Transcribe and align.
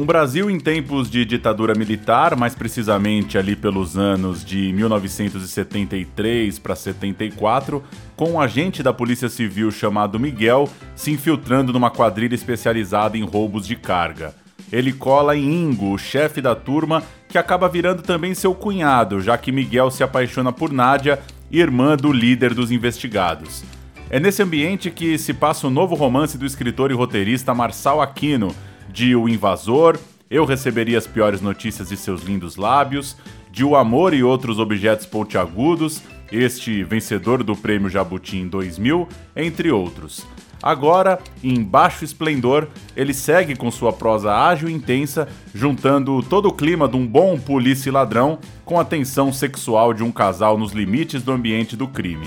Um 0.00 0.06
Brasil 0.06 0.50
em 0.50 0.58
tempos 0.58 1.10
de 1.10 1.26
ditadura 1.26 1.74
militar, 1.74 2.34
mais 2.34 2.54
precisamente 2.54 3.36
ali 3.36 3.54
pelos 3.54 3.98
anos 3.98 4.42
de 4.42 4.72
1973 4.72 6.58
para 6.58 6.74
74, 6.74 7.84
com 8.16 8.30
um 8.30 8.40
agente 8.40 8.82
da 8.82 8.94
Polícia 8.94 9.28
Civil 9.28 9.70
chamado 9.70 10.18
Miguel 10.18 10.70
se 10.96 11.10
infiltrando 11.10 11.70
numa 11.70 11.90
quadrilha 11.90 12.34
especializada 12.34 13.18
em 13.18 13.24
roubos 13.24 13.66
de 13.66 13.76
carga. 13.76 14.34
Ele 14.72 14.90
cola 14.90 15.36
em 15.36 15.64
Ingo, 15.64 15.92
o 15.92 15.98
chefe 15.98 16.40
da 16.40 16.54
turma, 16.54 17.02
que 17.28 17.36
acaba 17.36 17.68
virando 17.68 18.00
também 18.00 18.32
seu 18.32 18.54
cunhado, 18.54 19.20
já 19.20 19.36
que 19.36 19.52
Miguel 19.52 19.90
se 19.90 20.02
apaixona 20.02 20.50
por 20.50 20.72
Nádia, 20.72 21.18
irmã 21.50 21.94
do 21.94 22.10
líder 22.10 22.54
dos 22.54 22.70
investigados. 22.70 23.62
É 24.08 24.18
nesse 24.18 24.42
ambiente 24.42 24.90
que 24.90 25.18
se 25.18 25.34
passa 25.34 25.66
o 25.66 25.70
novo 25.70 25.94
romance 25.94 26.38
do 26.38 26.46
escritor 26.46 26.90
e 26.90 26.94
roteirista 26.94 27.52
Marçal 27.52 28.00
Aquino, 28.00 28.54
de 28.92 29.14
O 29.14 29.28
Invasor, 29.28 29.98
Eu 30.30 30.44
Receberia 30.44 30.98
as 30.98 31.06
Piores 31.06 31.40
Notícias 31.40 31.88
de 31.88 31.96
Seus 31.96 32.22
Lindos 32.22 32.56
Lábios, 32.56 33.16
de 33.50 33.64
O 33.64 33.76
Amor 33.76 34.14
e 34.14 34.22
Outros 34.22 34.58
Objetos 34.58 35.06
Pontiagudos, 35.06 36.02
este 36.30 36.84
vencedor 36.84 37.42
do 37.42 37.56
Prêmio 37.56 37.88
Jabuti 37.88 38.36
em 38.36 38.48
2000, 38.48 39.08
entre 39.34 39.70
outros. 39.70 40.26
Agora, 40.62 41.18
em 41.42 41.62
baixo 41.62 42.04
esplendor, 42.04 42.68
ele 42.94 43.14
segue 43.14 43.56
com 43.56 43.70
sua 43.70 43.92
prosa 43.92 44.32
ágil 44.32 44.68
e 44.68 44.72
intensa, 44.72 45.26
juntando 45.54 46.22
todo 46.22 46.48
o 46.48 46.52
clima 46.52 46.86
de 46.86 46.96
um 46.96 47.06
bom 47.06 47.38
polícia 47.38 47.88
e 47.88 47.92
ladrão 47.92 48.38
com 48.64 48.78
a 48.78 48.84
tensão 48.84 49.32
sexual 49.32 49.94
de 49.94 50.02
um 50.02 50.12
casal 50.12 50.58
nos 50.58 50.72
limites 50.72 51.22
do 51.22 51.32
ambiente 51.32 51.74
do 51.76 51.88
crime. 51.88 52.26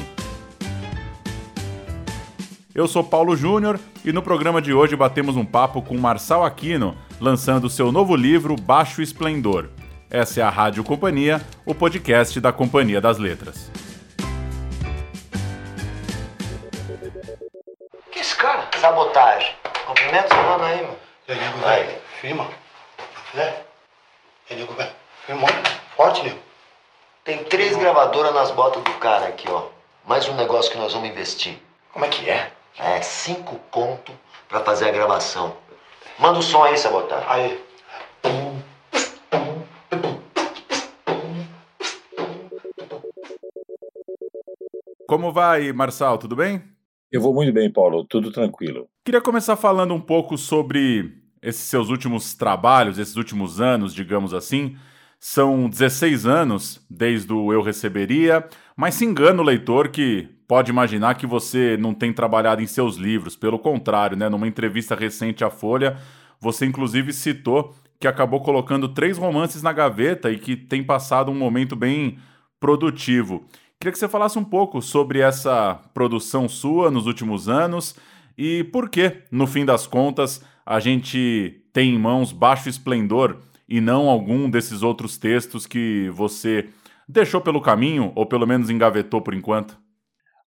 Eu 2.76 2.88
sou 2.88 3.04
Paulo 3.04 3.35
Júnior 3.35 3.79
e 4.04 4.12
no 4.12 4.24
programa 4.24 4.60
de 4.60 4.74
hoje 4.74 4.96
batemos 4.96 5.35
um 5.35 5.46
papo 5.46 5.79
com 5.79 5.96
Marçal 5.96 6.43
Aquino, 6.43 6.98
lançando 7.21 7.70
seu 7.70 7.91
novo 7.91 8.15
livro 8.15 8.55
Baixo 8.55 8.99
Esplendor. 8.99 9.70
Essa 10.10 10.40
é 10.40 10.43
a 10.43 10.49
Rádio 10.49 10.84
Companhia, 10.84 11.40
o 11.68 11.76
podcast 11.76 12.41
da 12.41 12.52
Companhia 12.52 12.99
das 12.99 13.20
Letras. 13.20 13.70
Que 18.12 18.20
esse 18.20 18.35
cara? 18.35 18.68
Sabotagem. 18.80 19.54
Cumprimento 19.85 20.35
mano 20.35 20.63
aí, 20.63 20.82
mano. 20.82 20.96
E 21.27 21.32
aí, 21.32 21.40
nego, 21.40 21.58
Vai. 21.60 21.84
velho? 21.84 22.02
Firma. 22.21 22.48
É? 23.35 23.54
E 24.49 24.54
aí, 24.54 24.60
nego, 24.60 24.74
velho? 24.74 24.91
Firmou? 25.27 25.49
Forte, 25.96 26.24
nego. 26.24 26.40
Tem 27.24 27.43
três 27.43 27.77
gravadoras 27.77 28.34
nas 28.34 28.49
botas 28.49 28.84
do 28.84 28.93
cara 28.93 29.27
aqui, 29.27 29.46
ó. 29.48 29.68
Mais 30.08 30.27
um 30.27 30.35
negócio 30.35 30.71
que 30.71 30.77
nós 30.80 30.91
vamos 30.91 31.08
investir. 31.08 31.55
Como 31.91 32.04
é 32.04 32.08
que 32.08 32.27
é? 32.27 32.52
É, 32.77 33.02
cinco 33.02 33.60
conto 33.70 34.12
pra 34.49 34.62
fazer 34.62 34.90
a 34.90 34.91
gravação. 34.91 35.55
Manda 36.20 36.40
o 36.40 36.43
som 36.43 36.63
aí, 36.63 36.77
Sabotagem. 36.77 37.27
Aí. 37.30 37.74
Como 45.07 45.32
vai, 45.32 45.71
Marçal? 45.71 46.18
Tudo 46.18 46.35
bem? 46.35 46.63
Eu 47.12 47.21
vou 47.21 47.34
muito 47.34 47.54
bem, 47.54 47.71
Paulo, 47.71 48.04
tudo 48.04 48.32
tranquilo. 48.32 48.87
Queria 49.05 49.21
começar 49.21 49.55
falando 49.55 49.93
um 49.93 50.02
pouco 50.02 50.35
sobre 50.35 51.21
esses 51.43 51.62
seus 51.62 51.90
últimos 51.90 52.34
trabalhos, 52.34 52.98
esses 52.98 53.15
últimos 53.15 53.62
anos, 53.62 53.93
digamos 53.93 54.34
assim. 54.34 54.76
São 55.20 55.70
16 55.70 56.26
anos 56.26 56.84
desde 56.90 57.32
o 57.32 57.54
Eu 57.54 57.62
Receberia, 57.62 58.48
mas 58.76 58.96
se 58.96 59.05
engana 59.05 59.41
o 59.41 59.46
leitor 59.46 59.90
que 59.90 60.27
pode 60.54 60.70
imaginar 60.70 61.15
que 61.15 61.26
você 61.26 61.76
não 61.77 61.96
tem 61.96 62.13
trabalhado 62.13 62.62
em 62.62 62.68
seus 62.68 62.96
livros. 62.96 63.35
Pelo 63.35 63.57
contrário, 63.57 64.16
né? 64.16 64.29
numa 64.29 64.47
entrevista 64.47 64.94
recente 64.94 65.44
à 65.44 65.50
Folha, 65.50 65.97
você 66.40 66.64
inclusive 66.64 67.12
citou 67.12 67.74
que 68.00 68.08
acabou 68.08 68.40
colocando 68.40 68.88
três 68.88 69.18
romances 69.18 69.64
na 69.64 69.74
gaveta 69.74 70.30
e 70.30 70.38
que 70.38 70.56
tem 70.56 70.84
passado 70.84 71.31
um 71.31 71.36
momento 71.36 71.75
bem 71.75 72.19
produtivo. 72.59 73.46
Queria 73.80 73.91
que 73.91 73.97
você 73.97 74.08
falasse 74.08 74.38
um 74.38 74.44
pouco 74.44 74.80
sobre 74.80 75.22
essa 75.22 75.81
produção 75.91 76.47
sua 76.47 76.91
nos 76.91 77.08
últimos 77.08 77.50
anos 77.50 77.96
e 78.38 78.64
por 78.66 78.90
que, 78.90 79.24
no 79.31 79.47
fim 79.47 79.66
das 79.66 79.88
contas, 79.88 80.46
a 80.64 80.80
gente 80.80 81.64
tem 81.74 81.96
em 81.96 81.97
mãos 81.97 82.31
Baixo 82.31 82.70
Esplendor 82.70 83.38
e 83.68 83.81
não 83.81 84.08
algum 84.08 84.47
desses 84.47 84.84
outros 84.84 85.18
textos 85.18 85.66
que 85.66 86.12
você 86.14 86.70
deixou 87.09 87.41
pelo 87.41 87.59
caminho 87.59 88.12
ou 88.14 88.28
pelo 88.28 88.46
menos 88.46 88.70
engavetou 88.70 89.20
por 89.20 89.34
enquanto. 89.34 89.81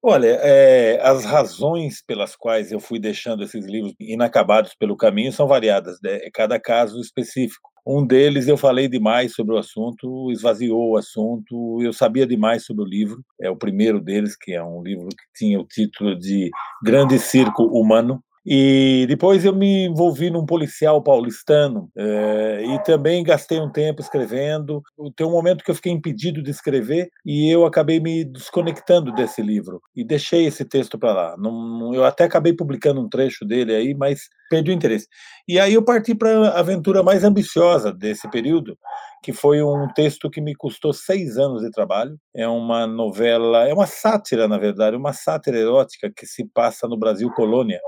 Olha, 0.03 0.29
é, 0.41 1.01
as 1.03 1.25
razões 1.25 2.03
pelas 2.03 2.37
quais 2.37 2.71
eu 2.71 2.79
fui 2.79 2.99
deixando 2.99 3.43
esses 3.43 3.65
livros 3.67 3.95
inacabados 3.99 4.75
pelo 4.75 4.97
caminho 4.97 5.33
são 5.33 5.49
variadas, 5.49 5.99
né? 6.03 6.17
é 6.23 6.31
cada 6.31 6.61
caso 6.61 7.01
específico. 7.01 7.69
Um 7.89 8.05
deles 8.05 8.49
eu 8.49 8.57
falei 8.57 8.89
demais 8.89 9.33
sobre 9.35 9.55
o 9.55 9.59
assunto, 9.59 10.31
esvaziou 10.33 10.91
o 10.91 10.97
assunto, 10.97 11.81
eu 11.81 11.93
sabia 11.93 12.27
demais 12.27 12.65
sobre 12.65 12.83
o 12.83 12.87
livro. 12.87 13.23
É 13.41 13.49
o 13.49 13.57
primeiro 13.57 14.01
deles, 14.01 14.37
que 14.37 14.53
é 14.53 14.63
um 14.63 14.83
livro 14.83 15.09
que 15.09 15.25
tinha 15.37 15.61
o 15.61 15.65
título 15.65 16.19
de 16.19 16.51
Grande 16.83 17.17
Circo 17.19 17.63
Humano. 17.65 18.21
E 18.49 19.07
depois 19.09 19.45
eu 19.45 19.53
me 19.53 19.87
envolvi 19.87 20.31
num 20.31 20.47
policial 20.47 21.03
paulistano 21.03 21.91
eh, 21.97 22.63
e 22.65 22.83
também 22.85 23.25
gastei 23.25 23.59
um 23.59 23.69
tempo 23.71 24.01
escrevendo. 24.01 24.81
Tem 25.17 25.27
um 25.27 25.33
momento 25.33 25.65
que 25.65 25.71
eu 25.71 25.75
fiquei 25.75 25.91
impedido 25.93 26.41
de 26.41 26.53
escrever 26.53 27.11
e 27.25 27.51
eu 27.53 27.67
acabei 27.67 27.99
me 27.99 28.25
desconectando 28.25 29.13
desse 29.13 29.43
livro 29.43 29.83
e 29.97 30.05
deixei 30.05 30.47
esse 30.47 30.65
texto 30.65 30.97
para 30.97 31.13
lá. 31.13 31.37
Não, 31.37 31.93
eu 31.93 32.05
até 32.05 32.23
acabei 32.23 32.53
publicando 32.53 33.01
um 33.01 33.09
trecho 33.09 33.45
dele 33.45 33.75
aí, 33.75 33.95
mas 33.95 34.29
perdi 34.49 34.71
o 34.71 34.75
interesse. 34.75 35.09
E 35.49 35.59
aí 35.59 35.75
eu 35.75 35.85
parti 35.85 36.15
para 36.15 36.51
a 36.51 36.61
aventura 36.61 37.03
mais 37.03 37.25
ambiciosa 37.25 37.93
desse 37.93 38.31
período, 38.31 38.79
que 39.25 39.33
foi 39.33 39.61
um 39.61 39.89
texto 39.93 40.31
que 40.31 40.41
me 40.41 40.55
custou 40.55 40.93
seis 40.93 41.37
anos 41.37 41.63
de 41.63 41.71
trabalho. 41.73 42.17
É 42.33 42.47
uma 42.47 42.87
novela, 42.87 43.69
é 43.69 43.75
uma 43.75 43.87
sátira, 43.87 44.47
na 44.47 44.57
verdade, 44.57 44.97
uma 44.97 45.13
sátira 45.13 45.59
erótica 45.59 46.13
que 46.15 46.27
se 46.27 46.45
passa 46.55 46.87
no 46.87 46.97
Brasil 46.97 47.29
colônia. 47.35 47.81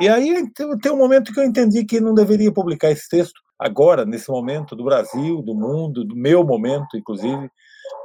E 0.00 0.08
aí 0.08 0.50
tem 0.52 0.92
um 0.92 0.96
momento 0.96 1.32
que 1.32 1.40
eu 1.40 1.44
entendi 1.44 1.84
que 1.84 2.00
não 2.00 2.14
deveria 2.14 2.52
publicar 2.52 2.90
esse 2.90 3.08
texto 3.08 3.40
agora, 3.58 4.04
nesse 4.04 4.30
momento 4.30 4.76
do 4.76 4.84
Brasil, 4.84 5.42
do 5.42 5.54
mundo, 5.54 6.04
do 6.04 6.14
meu 6.14 6.44
momento, 6.44 6.96
inclusive, 6.96 7.50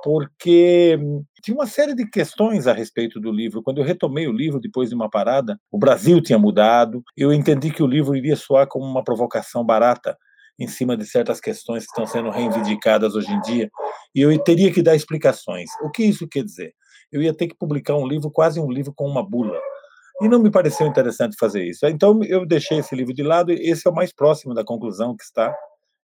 porque 0.04 0.98
tinha 1.44 1.56
uma 1.56 1.68
série 1.68 1.94
de 1.94 2.10
questões 2.10 2.66
a 2.66 2.74
respeito 2.74 3.20
do 3.20 3.32
livro. 3.32 3.62
Quando 3.62 3.78
eu 3.78 3.84
retomei 3.86 4.28
o 4.28 4.32
livro 4.32 4.60
depois 4.60 4.90
de 4.90 4.96
uma 4.96 5.10
parada, 5.10 5.60
o 5.72 5.78
Brasil 5.78 6.20
tinha 6.22 6.40
mudado, 6.40 7.04
eu 7.16 7.32
entendi 7.32 7.70
que 7.72 7.84
o 7.84 7.88
livro 7.88 8.16
iria 8.16 8.36
soar 8.36 8.68
como 8.68 8.86
uma 8.86 9.04
provocação 9.04 9.64
barata 9.64 10.18
em 10.60 10.68
cima 10.68 10.98
de 10.98 11.06
certas 11.06 11.40
questões 11.40 11.84
que 11.84 11.92
estão 11.92 12.06
sendo 12.06 12.30
reivindicadas 12.30 13.16
hoje 13.16 13.32
em 13.32 13.42
dia, 13.42 13.70
e 14.16 14.22
eu 14.22 14.38
teria 14.44 14.72
que 14.72 14.82
dar 14.82 14.96
explicações. 14.96 15.70
O 15.84 15.90
que 15.90 16.04
isso 16.04 16.28
quer 16.28 16.44
dizer? 16.44 16.74
Eu 17.12 17.22
ia 17.22 17.34
ter 17.34 17.48
que 17.48 17.56
publicar 17.56 17.96
um 17.96 18.08
livro, 18.08 18.32
quase 18.32 18.60
um 18.60 18.72
livro 18.72 18.94
com 18.96 19.06
uma 19.08 19.28
bula. 19.28 19.60
E 20.22 20.29
não 20.29 20.40
me 20.40 20.51
pareceu 20.51 20.88
interessante 20.88 21.35
fazer 21.40 21.63
isso. 21.63 21.85
Então 21.88 22.24
eu 22.24 22.46
deixei 22.46 22.79
esse 22.79 22.96
livro 22.96 23.13
de 23.13 23.24
lado, 23.24 23.51
e 23.51 23.69
esse 23.69 23.88
é 23.88 23.91
o 23.91 23.96
mais 23.96 24.13
próximo 24.13 24.53
da 24.53 24.63
conclusão 24.63 25.16
que 25.16 25.24
está. 25.24 25.53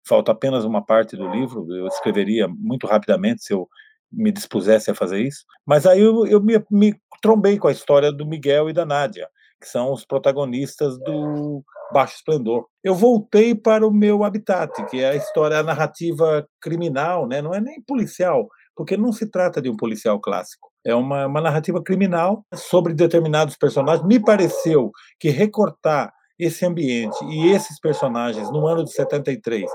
Falta 0.07 0.33
apenas 0.33 0.65
uma 0.65 0.85
parte 0.85 1.17
do 1.17 1.29
livro, 1.29 1.67
eu 1.75 1.87
escreveria 1.87 2.49
muito 2.49 2.87
rapidamente 2.87 3.45
se 3.45 3.53
eu 3.53 3.69
me 4.11 4.33
dispusesse 4.33 4.91
a 4.91 4.95
fazer 4.95 5.21
isso. 5.21 5.45
Mas 5.67 5.87
aí 5.87 6.01
eu, 6.01 6.27
eu 6.27 6.43
me, 6.43 6.63
me 6.71 6.95
trombei 7.21 7.59
com 7.59 7.69
a 7.69 7.73
história 7.73 8.11
do 8.11 8.27
Miguel 8.27 8.71
e 8.71 8.73
da 8.73 8.87
Nádia, 8.87 9.29
que 9.61 9.69
são 9.69 9.93
os 9.93 10.05
protagonistas 10.05 10.99
do 10.99 11.63
Baixo 11.93 12.17
Esplendor. 12.17 12.67
Eu 12.83 12.95
voltei 12.95 13.55
para 13.55 13.87
o 13.87 13.93
meu 13.93 14.25
habitat, 14.25 14.73
que 14.87 15.01
é 15.01 15.11
a 15.11 15.17
história, 15.17 15.59
a 15.59 15.63
narrativa 15.63 16.47
criminal, 16.61 17.27
né? 17.27 17.43
não 17.43 17.55
é 17.55 17.61
nem 17.61 17.83
policial, 17.83 18.49
porque 18.75 18.97
não 18.97 19.13
se 19.13 19.31
trata 19.31 19.61
de 19.61 19.69
um 19.69 19.77
policial 19.77 20.21
clássico. 20.21 20.68
É 20.89 20.95
uma, 20.95 21.27
uma 21.27 21.41
narrativa 21.43 21.83
criminal 21.83 22.43
sobre 22.55 22.95
determinados 22.95 23.57
personagens. 23.57 24.07
Me 24.07 24.19
pareceu 24.19 24.91
que 25.21 25.29
recortar 25.29 26.11
esse 26.39 26.65
ambiente 26.65 27.23
e 27.27 27.49
esses 27.49 27.79
personagens 27.79 28.51
no 28.51 28.67
ano 28.67 28.85
de 28.85 28.93
73 28.93 29.71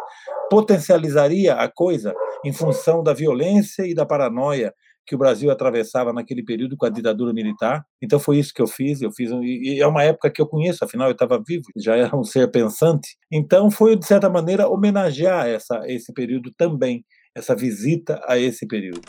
potencializaria 0.50 1.54
a 1.54 1.70
coisa 1.72 2.16
em 2.44 2.52
função 2.52 3.04
da 3.04 3.14
violência 3.14 3.86
e 3.86 3.94
da 3.94 4.06
paranoia 4.06 4.74
que 5.06 5.14
o 5.14 5.18
Brasil 5.18 5.52
atravessava 5.52 6.14
naquele 6.14 6.44
período 6.44 6.78
com 6.78 6.86
a 6.86 6.90
ditadura 6.90 7.32
militar. 7.34 7.86
Então 8.02 8.20
foi 8.20 8.40
isso 8.40 8.54
que 8.54 8.62
eu 8.62 8.68
fiz. 8.68 9.02
Eu 9.02 9.12
fiz 9.12 9.30
e 9.42 9.80
é 9.80 9.86
uma 9.86 10.04
época 10.04 10.32
que 10.32 10.42
eu 10.42 10.48
conheço, 10.48 10.84
afinal 10.84 11.10
eu 11.10 11.14
estava 11.14 11.40
vivo, 11.46 11.66
já 11.78 11.96
era 11.96 12.16
um 12.16 12.24
ser 12.24 12.50
pensante. 12.50 13.18
Então 13.32 13.70
foi 13.70 13.96
de 13.96 14.06
certa 14.08 14.30
maneira 14.30 14.68
homenagear 14.68 15.48
essa 15.48 15.82
esse 15.86 16.12
período 16.12 16.52
também, 16.58 17.06
essa 17.36 17.56
visita 17.56 18.20
a 18.28 18.38
esse 18.38 18.66
período. 18.66 19.02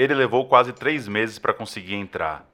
Ele 0.00 0.14
levou 0.14 0.46
quase 0.46 0.72
três 0.72 1.06
meses 1.06 1.38
para 1.38 1.52
conseguir 1.52 1.94
entrar. 1.94 2.48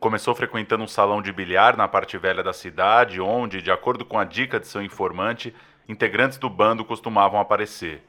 Começou 0.00 0.34
frequentando 0.34 0.82
um 0.82 0.88
salão 0.88 1.22
de 1.22 1.32
bilhar 1.32 1.76
na 1.76 1.86
parte 1.86 2.18
velha 2.18 2.42
da 2.42 2.52
cidade, 2.52 3.20
onde, 3.20 3.62
de 3.62 3.70
acordo 3.70 4.04
com 4.04 4.18
a 4.18 4.24
dica 4.24 4.58
de 4.58 4.66
seu 4.66 4.82
informante, 4.82 5.54
integrantes 5.88 6.36
do 6.36 6.50
bando 6.50 6.84
costumavam 6.84 7.38
aparecer. 7.38 8.02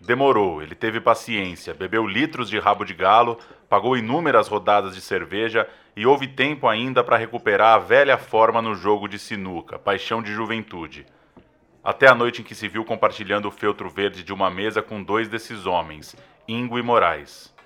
Demorou, 0.00 0.60
ele 0.60 0.74
teve 0.74 1.00
paciência, 1.00 1.72
bebeu 1.72 2.08
litros 2.08 2.50
de 2.50 2.58
rabo 2.58 2.84
de 2.84 2.92
galo, 2.92 3.38
pagou 3.68 3.96
inúmeras 3.96 4.48
rodadas 4.48 4.96
de 4.96 5.00
cerveja 5.00 5.68
e 5.94 6.04
houve 6.04 6.26
tempo 6.26 6.66
ainda 6.66 7.04
para 7.04 7.16
recuperar 7.16 7.76
a 7.76 7.78
velha 7.78 8.18
forma 8.18 8.60
no 8.60 8.74
jogo 8.74 9.06
de 9.06 9.20
sinuca, 9.20 9.78
paixão 9.78 10.20
de 10.20 10.32
juventude. 10.32 11.06
Até 11.84 12.08
a 12.08 12.16
noite 12.16 12.40
em 12.42 12.44
que 12.44 12.56
se 12.56 12.66
viu 12.66 12.84
compartilhando 12.84 13.46
o 13.46 13.52
feltro 13.52 13.88
verde 13.88 14.24
de 14.24 14.32
uma 14.32 14.50
mesa 14.50 14.82
com 14.82 15.00
dois 15.00 15.28
desses 15.28 15.66
homens, 15.66 16.16
Ingo 16.48 16.80
e 16.80 16.82
Moraes. 16.82 17.56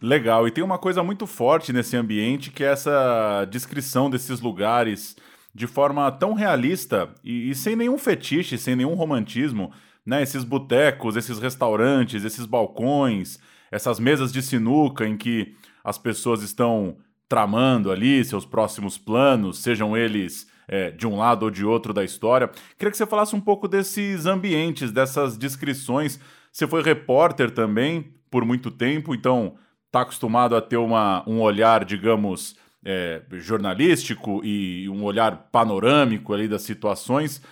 Legal, 0.00 0.46
e 0.46 0.50
tem 0.50 0.62
uma 0.62 0.78
coisa 0.78 1.02
muito 1.02 1.26
forte 1.26 1.72
nesse 1.72 1.96
ambiente 1.96 2.50
que 2.50 2.62
é 2.62 2.68
essa 2.68 3.46
descrição 3.50 4.10
desses 4.10 4.40
lugares 4.40 5.16
de 5.54 5.66
forma 5.66 6.10
tão 6.12 6.34
realista 6.34 7.08
e, 7.24 7.50
e 7.50 7.54
sem 7.54 7.74
nenhum 7.74 7.96
fetiche, 7.96 8.58
sem 8.58 8.76
nenhum 8.76 8.94
romantismo, 8.94 9.72
né? 10.04 10.22
Esses 10.22 10.44
botecos, 10.44 11.16
esses 11.16 11.38
restaurantes, 11.38 12.24
esses 12.24 12.44
balcões, 12.44 13.38
essas 13.70 13.98
mesas 13.98 14.32
de 14.32 14.42
sinuca 14.42 15.06
em 15.06 15.16
que 15.16 15.56
as 15.82 15.96
pessoas 15.96 16.42
estão 16.42 16.98
tramando 17.28 17.90
ali 17.90 18.24
seus 18.24 18.44
próximos 18.44 18.98
planos, 18.98 19.58
sejam 19.58 19.96
eles 19.96 20.46
é, 20.68 20.90
de 20.90 21.06
um 21.06 21.16
lado 21.16 21.44
ou 21.44 21.50
de 21.50 21.64
outro 21.64 21.92
da 21.92 22.04
história. 22.04 22.50
Queria 22.78 22.90
que 22.90 22.96
você 22.96 23.06
falasse 23.06 23.34
um 23.34 23.40
pouco 23.40 23.66
desses 23.66 24.26
ambientes, 24.26 24.92
dessas 24.92 25.36
descrições. 25.38 26.20
Você 26.52 26.66
foi 26.66 26.82
repórter 26.82 27.50
também 27.50 28.14
por 28.30 28.44
muito 28.44 28.70
tempo, 28.70 29.14
então 29.14 29.56
está 29.86 30.02
acostumado 30.02 30.54
a 30.54 30.60
ter 30.60 30.76
uma, 30.76 31.22
um 31.26 31.40
olhar, 31.40 31.84
digamos, 31.84 32.56
é, 32.84 33.22
jornalístico 33.32 34.44
e 34.44 34.88
um 34.88 35.02
olhar 35.02 35.48
panorâmico 35.50 36.32
ali 36.32 36.46
das 36.46 36.62
situações, 36.62 37.42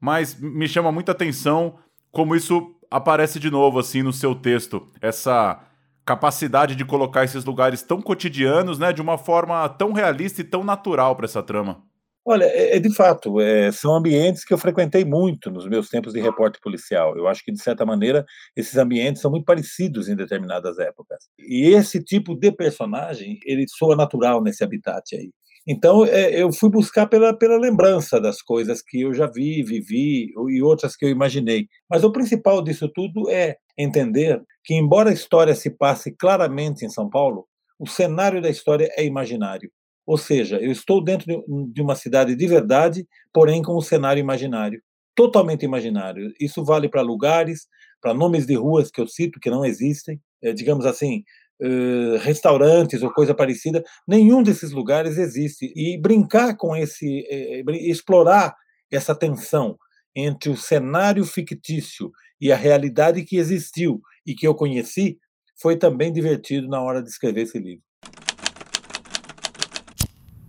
mas 0.00 0.38
me 0.38 0.68
chama 0.68 0.92
muita 0.92 1.12
atenção 1.12 1.78
como 2.10 2.36
isso 2.36 2.74
aparece 2.90 3.40
de 3.40 3.50
novo 3.50 3.78
assim 3.78 4.02
no 4.02 4.12
seu 4.12 4.34
texto, 4.34 4.86
essa 5.00 5.60
capacidade 6.04 6.74
de 6.74 6.84
colocar 6.84 7.24
esses 7.24 7.44
lugares 7.44 7.82
tão 7.82 8.02
cotidianos, 8.02 8.78
né, 8.78 8.92
de 8.92 9.00
uma 9.00 9.16
forma 9.16 9.66
tão 9.68 9.92
realista 9.92 10.40
e 10.40 10.44
tão 10.44 10.62
natural 10.62 11.16
para 11.16 11.24
essa 11.24 11.42
trama. 11.42 11.82
Olha, 12.24 12.44
é, 12.44 12.76
é 12.76 12.78
de 12.78 12.94
fato, 12.94 13.40
é, 13.40 13.72
são 13.72 13.94
ambientes 13.96 14.44
que 14.44 14.54
eu 14.54 14.58
frequentei 14.58 15.04
muito 15.04 15.50
nos 15.50 15.66
meus 15.68 15.88
tempos 15.88 16.12
de 16.12 16.20
repórter 16.20 16.60
policial. 16.60 17.16
Eu 17.16 17.26
acho 17.26 17.44
que, 17.44 17.50
de 17.50 17.60
certa 17.60 17.84
maneira, 17.84 18.24
esses 18.56 18.76
ambientes 18.76 19.20
são 19.20 19.30
muito 19.30 19.44
parecidos 19.44 20.08
em 20.08 20.14
determinadas 20.14 20.78
épocas. 20.78 21.28
E 21.38 21.70
esse 21.74 22.02
tipo 22.02 22.36
de 22.36 22.52
personagem, 22.52 23.40
ele 23.44 23.66
soa 23.68 23.96
natural 23.96 24.40
nesse 24.40 24.62
habitat 24.62 25.16
aí. 25.16 25.30
Então, 25.66 26.04
é, 26.04 26.40
eu 26.40 26.52
fui 26.52 26.70
buscar 26.70 27.06
pela, 27.08 27.36
pela 27.36 27.56
lembrança 27.56 28.20
das 28.20 28.40
coisas 28.40 28.82
que 28.82 29.00
eu 29.02 29.12
já 29.14 29.26
vi, 29.26 29.62
vivi 29.62 30.32
e 30.48 30.62
outras 30.62 30.96
que 30.96 31.04
eu 31.04 31.08
imaginei. 31.08 31.68
Mas 31.90 32.04
o 32.04 32.12
principal 32.12 32.62
disso 32.62 32.88
tudo 32.88 33.30
é 33.30 33.56
entender 33.76 34.40
que, 34.64 34.74
embora 34.74 35.10
a 35.10 35.12
história 35.12 35.54
se 35.54 35.70
passe 35.70 36.14
claramente 36.16 36.84
em 36.84 36.88
São 36.88 37.08
Paulo, 37.08 37.46
o 37.78 37.86
cenário 37.86 38.40
da 38.40 38.48
história 38.50 38.88
é 38.96 39.04
imaginário. 39.04 39.70
Ou 40.06 40.18
seja, 40.18 40.58
eu 40.60 40.72
estou 40.72 41.02
dentro 41.02 41.44
de 41.72 41.80
uma 41.80 41.94
cidade 41.94 42.34
de 42.34 42.46
verdade, 42.46 43.06
porém 43.32 43.62
com 43.62 43.76
um 43.76 43.80
cenário 43.80 44.20
imaginário, 44.20 44.82
totalmente 45.14 45.64
imaginário. 45.64 46.32
Isso 46.40 46.64
vale 46.64 46.88
para 46.88 47.02
lugares, 47.02 47.66
para 48.00 48.14
nomes 48.14 48.46
de 48.46 48.54
ruas 48.54 48.90
que 48.90 49.00
eu 49.00 49.06
cito 49.06 49.38
que 49.40 49.50
não 49.50 49.64
existem, 49.64 50.20
é, 50.42 50.52
digamos 50.52 50.86
assim, 50.86 51.22
Uh, 51.64 52.18
restaurantes 52.18 53.04
ou 53.04 53.12
coisa 53.12 53.32
parecida, 53.32 53.84
nenhum 54.08 54.42
desses 54.42 54.72
lugares 54.72 55.16
existe. 55.16 55.72
E 55.76 55.96
brincar 55.96 56.56
com 56.56 56.74
esse, 56.74 57.24
eh, 57.30 57.62
explorar 57.88 58.52
essa 58.90 59.14
tensão 59.14 59.78
entre 60.12 60.50
o 60.50 60.56
cenário 60.56 61.24
fictício 61.24 62.10
e 62.40 62.50
a 62.50 62.56
realidade 62.56 63.22
que 63.24 63.36
existiu 63.36 64.00
e 64.26 64.34
que 64.34 64.44
eu 64.44 64.56
conheci, 64.56 65.20
foi 65.56 65.76
também 65.76 66.12
divertido 66.12 66.66
na 66.68 66.82
hora 66.82 67.00
de 67.00 67.08
escrever 67.08 67.42
esse 67.42 67.60
livro. 67.60 67.84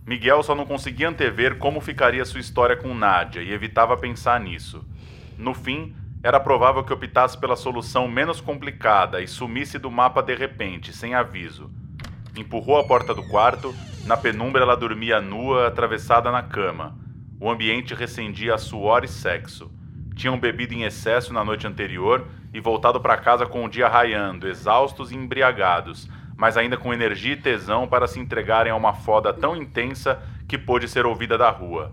Miguel 0.06 0.42
só 0.42 0.54
não 0.54 0.66
conseguia 0.66 1.08
antever 1.08 1.56
como 1.56 1.80
ficaria 1.80 2.24
sua 2.26 2.40
história 2.40 2.76
com 2.76 2.94
Nádia 2.94 3.40
e 3.40 3.52
evitava 3.52 3.96
pensar 3.96 4.38
nisso. 4.38 4.84
No 5.38 5.54
fim, 5.54 5.96
era 6.22 6.38
provável 6.38 6.84
que 6.84 6.92
optasse 6.92 7.38
pela 7.38 7.56
solução 7.56 8.06
menos 8.06 8.40
complicada 8.40 9.22
e 9.22 9.26
sumisse 9.26 9.78
do 9.78 9.90
mapa 9.90 10.22
de 10.22 10.34
repente, 10.34 10.92
sem 10.92 11.14
aviso. 11.14 11.70
Empurrou 12.36 12.78
a 12.78 12.84
porta 12.84 13.14
do 13.14 13.26
quarto, 13.28 13.74
na 14.04 14.16
penumbra 14.16 14.62
ela 14.62 14.76
dormia 14.76 15.22
nua, 15.22 15.68
atravessada 15.68 16.30
na 16.30 16.42
cama. 16.42 16.98
O 17.40 17.50
ambiente 17.50 17.94
recendia 17.94 18.54
a 18.54 18.58
suor 18.58 19.04
e 19.04 19.08
sexo. 19.08 19.70
Tinham 20.14 20.38
bebido 20.38 20.74
em 20.74 20.82
excesso 20.82 21.32
na 21.32 21.44
noite 21.44 21.66
anterior 21.66 22.26
e 22.52 22.60
voltado 22.60 23.00
para 23.00 23.16
casa 23.16 23.46
com 23.46 23.64
o 23.64 23.68
dia 23.68 23.88
raiando, 23.88 24.48
exaustos 24.48 25.10
e 25.10 25.16
embriagados, 25.16 26.08
mas 26.36 26.56
ainda 26.56 26.76
com 26.76 26.92
energia 26.92 27.34
e 27.34 27.40
tesão 27.40 27.86
para 27.86 28.06
se 28.06 28.18
entregarem 28.18 28.72
a 28.72 28.76
uma 28.76 28.94
foda 28.94 29.32
tão 29.32 29.56
intensa 29.56 30.20
que 30.48 30.58
pôde 30.58 30.88
ser 30.88 31.06
ouvida 31.06 31.38
da 31.38 31.50
rua. 31.50 31.92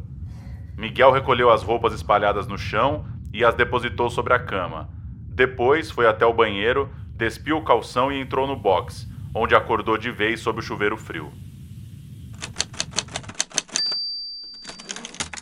Miguel 0.77 1.11
recolheu 1.11 1.49
as 1.51 1.63
roupas 1.63 1.93
espalhadas 1.93 2.47
no 2.47 2.57
chão 2.57 3.05
e 3.33 3.45
as 3.45 3.55
depositou 3.55 4.09
sobre 4.09 4.33
a 4.33 4.39
cama. 4.39 4.89
Depois 5.27 5.91
foi 5.91 6.07
até 6.07 6.25
o 6.25 6.33
banheiro, 6.33 6.89
despiu 7.15 7.57
o 7.57 7.63
calção 7.63 8.11
e 8.11 8.19
entrou 8.19 8.47
no 8.47 8.55
box, 8.55 9.07
onde 9.33 9.55
acordou 9.55 9.97
de 9.97 10.11
vez 10.11 10.39
sob 10.39 10.59
o 10.59 10.61
chuveiro 10.61 10.97
frio. 10.97 11.31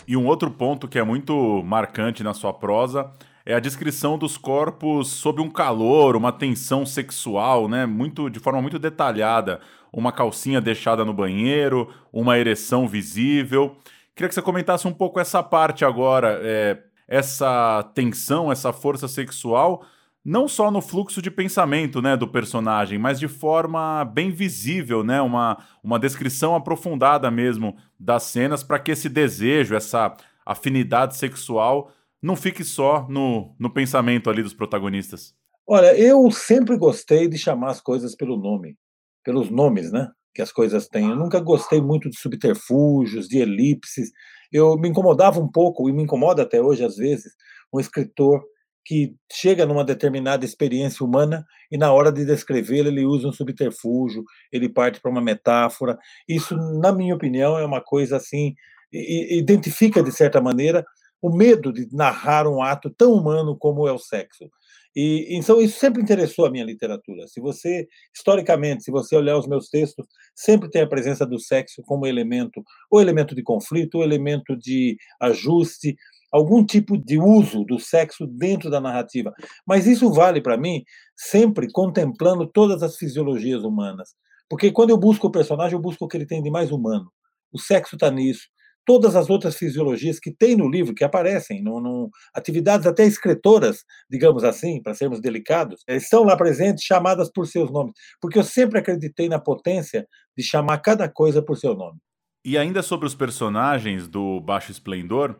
E 0.07 0.17
um 0.17 0.25
outro 0.25 0.49
ponto 0.49 0.87
que 0.87 0.97
é 0.97 1.03
muito 1.03 1.63
marcante 1.63 2.23
na 2.23 2.33
sua 2.33 2.51
prosa 2.51 3.11
é 3.49 3.55
a 3.55 3.59
descrição 3.59 4.15
dos 4.15 4.37
corpos 4.37 5.07
sob 5.07 5.41
um 5.41 5.49
calor, 5.49 6.15
uma 6.15 6.31
tensão 6.31 6.85
sexual, 6.85 7.67
né? 7.67 7.83
Muito, 7.83 8.29
de 8.29 8.39
forma 8.39 8.61
muito 8.61 8.77
detalhada. 8.77 9.59
Uma 9.91 10.11
calcinha 10.11 10.61
deixada 10.61 11.03
no 11.03 11.15
banheiro, 11.15 11.91
uma 12.13 12.37
ereção 12.37 12.87
visível. 12.87 13.75
Queria 14.15 14.29
que 14.29 14.35
você 14.35 14.41
comentasse 14.43 14.87
um 14.87 14.93
pouco 14.93 15.19
essa 15.19 15.41
parte 15.41 15.83
agora, 15.83 16.39
é, 16.43 16.77
essa 17.07 17.81
tensão, 17.95 18.51
essa 18.51 18.71
força 18.71 19.07
sexual, 19.07 19.83
não 20.23 20.47
só 20.47 20.69
no 20.69 20.79
fluxo 20.79 21.19
de 21.19 21.31
pensamento 21.31 22.03
né, 22.03 22.15
do 22.15 22.27
personagem, 22.27 22.99
mas 22.99 23.19
de 23.19 23.27
forma 23.27 24.05
bem 24.05 24.29
visível, 24.29 25.03
né? 25.03 25.19
Uma, 25.23 25.57
uma 25.83 25.97
descrição 25.97 26.53
aprofundada 26.53 27.31
mesmo 27.31 27.75
das 27.99 28.21
cenas 28.21 28.61
para 28.61 28.77
que 28.77 28.91
esse 28.91 29.09
desejo, 29.09 29.73
essa 29.73 30.15
afinidade 30.45 31.17
sexual 31.17 31.91
não 32.21 32.35
fique 32.35 32.63
só 32.63 33.07
no, 33.09 33.55
no 33.59 33.71
pensamento 33.71 34.29
ali 34.29 34.43
dos 34.43 34.53
protagonistas. 34.53 35.33
Olha, 35.67 35.97
eu 35.97 36.29
sempre 36.31 36.77
gostei 36.77 37.27
de 37.27 37.37
chamar 37.37 37.71
as 37.71 37.81
coisas 37.81 38.15
pelo 38.15 38.37
nome, 38.37 38.75
pelos 39.23 39.49
nomes, 39.49 39.91
né? 39.91 40.09
Que 40.33 40.41
as 40.41 40.51
coisas 40.51 40.87
têm. 40.87 41.09
Eu 41.09 41.15
nunca 41.15 41.39
gostei 41.39 41.81
muito 41.81 42.09
de 42.09 42.19
subterfúgios, 42.19 43.27
de 43.27 43.37
elipses. 43.37 44.09
Eu 44.51 44.75
me 44.77 44.89
incomodava 44.89 45.39
um 45.39 45.49
pouco, 45.49 45.87
e 45.87 45.93
me 45.93 46.03
incomoda 46.03 46.41
até 46.41 46.61
hoje 46.61 46.83
às 46.83 46.95
vezes, 46.95 47.33
um 47.73 47.79
escritor 47.79 48.41
que 48.83 49.13
chega 49.31 49.65
numa 49.67 49.85
determinada 49.85 50.43
experiência 50.43 51.05
humana 51.05 51.45
e 51.71 51.77
na 51.77 51.91
hora 51.91 52.11
de 52.11 52.25
descrevê-la 52.25 52.87
ele 52.87 53.05
usa 53.05 53.27
um 53.27 53.31
subterfúgio, 53.31 54.23
ele 54.51 54.67
parte 54.67 54.99
para 54.99 55.11
uma 55.11 55.21
metáfora. 55.21 55.95
Isso, 56.27 56.55
na 56.79 56.91
minha 56.91 57.13
opinião, 57.13 57.55
é 57.55 57.63
uma 57.63 57.81
coisa 57.81 58.17
assim, 58.17 58.55
identifica 58.91 60.01
de 60.01 60.11
certa 60.11 60.41
maneira 60.41 60.83
o 61.21 61.29
medo 61.29 61.71
de 61.71 61.87
narrar 61.91 62.47
um 62.47 62.61
ato 62.61 62.89
tão 62.89 63.13
humano 63.13 63.57
como 63.57 63.87
é 63.87 63.91
o 63.91 63.99
sexo. 63.99 64.49
E 64.95 65.27
então 65.29 65.61
isso 65.61 65.79
sempre 65.79 66.01
interessou 66.01 66.45
a 66.45 66.49
minha 66.49 66.65
literatura. 66.65 67.27
Se 67.27 67.39
você 67.39 67.87
historicamente, 68.13 68.83
se 68.83 68.91
você 68.91 69.15
olhar 69.15 69.37
os 69.37 69.47
meus 69.47 69.69
textos, 69.69 70.05
sempre 70.35 70.69
tem 70.69 70.81
a 70.81 70.87
presença 70.87 71.25
do 71.25 71.39
sexo 71.39 71.83
como 71.83 72.07
elemento, 72.07 72.63
ou 72.89 72.99
elemento 72.99 73.35
de 73.35 73.43
conflito, 73.43 73.95
ou 73.95 74.03
elemento 74.03 74.57
de 74.57 74.97
ajuste, 75.21 75.95
algum 76.31 76.65
tipo 76.65 76.97
de 76.97 77.19
uso 77.19 77.63
do 77.63 77.79
sexo 77.79 78.25
dentro 78.25 78.69
da 78.69 78.81
narrativa. 78.81 79.33
Mas 79.65 79.87
isso 79.87 80.11
vale 80.11 80.41
para 80.41 80.57
mim 80.57 80.83
sempre 81.15 81.71
contemplando 81.71 82.47
todas 82.47 82.83
as 82.83 82.97
fisiologias 82.97 83.63
humanas. 83.63 84.15
Porque 84.49 84.71
quando 84.71 84.89
eu 84.89 84.97
busco 84.97 85.27
o 85.27 85.31
personagem, 85.31 85.75
eu 85.75 85.81
busco 85.81 86.05
o 86.05 86.07
que 86.07 86.17
ele 86.17 86.25
tem 86.25 86.41
de 86.41 86.49
mais 86.49 86.71
humano. 86.71 87.11
O 87.51 87.59
sexo 87.59 87.95
está 87.95 88.09
nisso, 88.09 88.47
todas 88.89 89.15
as 89.15 89.29
outras 89.29 89.55
fisiologias 89.55 90.19
que 90.19 90.31
tem 90.31 90.55
no 90.55 90.67
livro, 90.67 90.95
que 90.95 91.03
aparecem, 91.03 91.61
no, 91.61 91.79
no, 91.79 92.09
atividades 92.33 92.87
até 92.87 93.05
escritoras, 93.05 93.83
digamos 94.09 94.43
assim, 94.43 94.81
para 94.81 94.95
sermos 94.95 95.21
delicados, 95.21 95.83
estão 95.87 96.23
lá 96.23 96.35
presentes, 96.35 96.83
chamadas 96.83 97.31
por 97.31 97.45
seus 97.45 97.71
nomes, 97.71 97.93
porque 98.19 98.39
eu 98.39 98.43
sempre 98.43 98.79
acreditei 98.79 99.29
na 99.29 99.37
potência 99.37 100.07
de 100.35 100.43
chamar 100.43 100.79
cada 100.79 101.07
coisa 101.07 101.39
por 101.39 101.55
seu 101.55 101.75
nome. 101.75 101.99
E 102.43 102.57
ainda 102.57 102.81
sobre 102.81 103.05
os 103.05 103.13
personagens 103.13 104.07
do 104.07 104.41
Baixo 104.41 104.71
Esplendor, 104.71 105.35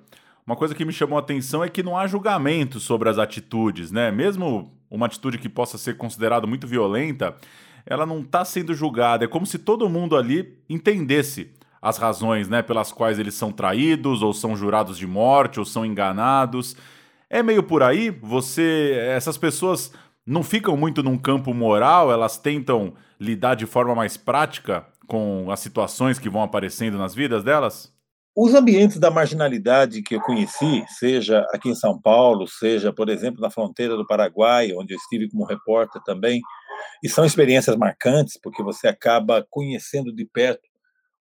uma 0.45 0.55
coisa 0.55 0.75
que 0.75 0.85
me 0.85 0.93
chamou 0.93 1.17
a 1.17 1.21
atenção 1.21 1.63
é 1.63 1.69
que 1.69 1.81
não 1.81 1.97
há 1.97 2.05
julgamento 2.05 2.79
sobre 2.79 3.09
as 3.09 3.17
atitudes, 3.17 3.89
né? 3.89 4.11
Mesmo 4.11 4.71
uma 4.91 5.07
atitude 5.07 5.39
que 5.39 5.49
possa 5.49 5.75
ser 5.79 5.97
considerada 5.97 6.45
muito 6.45 6.67
violenta, 6.67 7.35
ela 7.83 8.05
não 8.05 8.19
está 8.19 8.45
sendo 8.45 8.75
julgada. 8.75 9.25
É 9.25 9.27
como 9.27 9.47
se 9.47 9.57
todo 9.57 9.89
mundo 9.89 10.15
ali 10.15 10.59
entendesse 10.69 11.57
as 11.81 11.97
razões 11.97 12.49
né, 12.49 12.61
pelas 12.61 12.91
quais 12.91 13.19
eles 13.19 13.33
são 13.33 13.51
traídos, 13.51 14.21
ou 14.21 14.33
são 14.33 14.55
jurados 14.55 14.97
de 14.97 15.07
morte, 15.07 15.59
ou 15.59 15.65
são 15.65 15.85
enganados. 15.85 16.75
É 17.29 17.43
meio 17.43 17.63
por 17.63 17.83
aí? 17.83 18.09
Você. 18.09 18.97
Essas 19.09 19.37
pessoas 19.37 19.91
não 20.25 20.43
ficam 20.43 20.77
muito 20.77 21.01
num 21.01 21.17
campo 21.17 21.53
moral, 21.53 22.11
elas 22.11 22.37
tentam 22.37 22.93
lidar 23.19 23.55
de 23.55 23.65
forma 23.65 23.95
mais 23.95 24.15
prática 24.15 24.85
com 25.07 25.49
as 25.51 25.59
situações 25.59 26.19
que 26.19 26.29
vão 26.29 26.43
aparecendo 26.43 26.97
nas 26.97 27.15
vidas 27.15 27.43
delas? 27.43 27.91
Os 28.35 28.53
ambientes 28.53 28.99
da 28.99 29.09
marginalidade 29.09 30.03
que 30.03 30.15
eu 30.15 30.21
conheci, 30.21 30.85
seja 30.87 31.45
aqui 31.51 31.69
em 31.69 31.75
São 31.75 31.99
Paulo, 31.99 32.47
seja, 32.47 32.93
por 32.93 33.09
exemplo, 33.09 33.41
na 33.41 33.49
fronteira 33.49 33.97
do 33.97 34.05
Paraguai, 34.05 34.71
onde 34.71 34.93
eu 34.93 34.97
estive 34.97 35.29
como 35.29 35.45
repórter 35.45 36.01
também, 36.03 36.39
e 37.03 37.09
são 37.09 37.25
experiências 37.25 37.75
marcantes, 37.75 38.39
porque 38.41 38.61
você 38.61 38.87
acaba 38.87 39.45
conhecendo 39.49 40.13
de 40.13 40.25
perto 40.25 40.68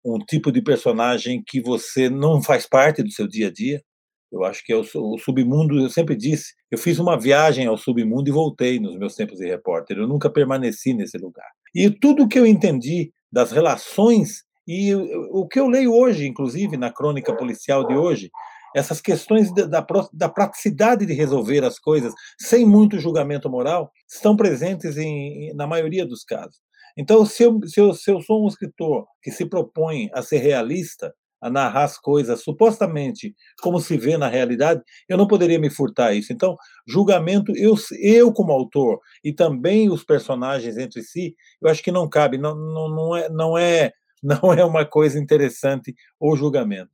um 0.04 0.18
tipo 0.18 0.50
de 0.50 0.60
personagem 0.60 1.42
que 1.46 1.60
você 1.60 2.10
não 2.10 2.42
faz 2.42 2.66
parte 2.66 3.02
do 3.02 3.10
seu 3.10 3.28
dia 3.28 3.48
a 3.48 3.52
dia. 3.52 3.82
Eu 4.30 4.44
acho 4.44 4.64
que 4.64 4.72
é 4.72 4.76
o, 4.76 4.80
o, 4.80 5.18
submundo, 5.18 5.78
eu 5.78 5.90
sempre 5.90 6.16
disse, 6.16 6.54
eu 6.70 6.78
fiz 6.78 6.98
uma 6.98 7.20
viagem 7.20 7.66
ao 7.66 7.76
submundo 7.76 8.28
e 8.28 8.32
voltei 8.32 8.80
nos 8.80 8.98
meus 8.98 9.14
tempos 9.14 9.38
de 9.38 9.46
repórter, 9.46 9.98
eu 9.98 10.08
nunca 10.08 10.30
permaneci 10.30 10.94
nesse 10.94 11.18
lugar. 11.18 11.48
E 11.74 11.90
tudo 11.90 12.26
que 12.26 12.38
eu 12.38 12.46
entendi 12.46 13.12
das 13.30 13.52
relações 13.52 14.44
e 14.66 14.94
o 14.94 15.46
que 15.46 15.60
eu 15.60 15.68
leio 15.68 15.92
hoje, 15.92 16.26
inclusive 16.26 16.76
na 16.76 16.90
crônica 16.90 17.34
policial 17.36 17.86
de 17.86 17.94
hoje, 17.94 18.30
essas 18.74 19.00
questões 19.00 19.52
da, 19.52 19.84
da, 20.12 20.28
praticidade 20.28 21.04
de 21.04 21.12
resolver 21.12 21.62
as 21.64 21.78
coisas 21.78 22.14
sem 22.40 22.64
muito 22.64 22.98
julgamento 22.98 23.50
moral 23.50 23.90
estão 24.08 24.34
presentes 24.34 24.96
em, 24.96 25.52
na 25.54 25.66
maioria 25.66 26.06
dos 26.06 26.24
casos. 26.24 26.58
Então, 26.96 27.24
se 27.24 27.42
eu, 27.42 27.58
se, 27.66 27.80
eu, 27.80 27.94
se 27.94 28.10
eu 28.10 28.20
sou 28.20 28.44
um 28.44 28.48
escritor 28.48 29.06
que 29.22 29.30
se 29.30 29.46
propõe 29.46 30.10
a 30.12 30.22
ser 30.22 30.38
realista, 30.38 31.12
a 31.42 31.50
narrar 31.50 31.84
as 31.84 31.98
coisas 31.98 32.40
supostamente 32.40 33.34
como 33.60 33.80
se 33.80 33.98
vê 33.98 34.16
na 34.16 34.28
realidade, 34.28 34.80
eu 35.08 35.18
não 35.18 35.26
poderia 35.26 35.58
me 35.58 35.68
furtar 35.68 36.14
isso. 36.14 36.32
Então, 36.32 36.56
julgamento, 36.86 37.52
eu, 37.56 37.74
eu 38.00 38.32
como 38.32 38.52
autor 38.52 39.00
e 39.24 39.32
também 39.32 39.90
os 39.90 40.04
personagens 40.04 40.78
entre 40.78 41.02
si, 41.02 41.34
eu 41.60 41.68
acho 41.68 41.82
que 41.82 41.90
não 41.90 42.08
cabe, 42.08 42.38
não, 42.38 42.54
não, 42.54 42.88
não, 42.88 43.16
é, 43.16 43.28
não, 43.28 43.58
é, 43.58 43.92
não 44.22 44.52
é 44.52 44.64
uma 44.64 44.84
coisa 44.84 45.18
interessante 45.18 45.92
o 46.20 46.36
julgamento. 46.36 46.92